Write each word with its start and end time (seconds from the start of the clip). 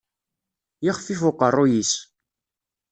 Yexfif 0.85 1.21
uqerruy-is. 1.29 1.91